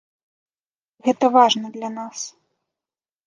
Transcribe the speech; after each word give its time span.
Гэта 1.07 1.25
важна 1.35 1.67
для 1.75 1.89
нас. 1.99 2.19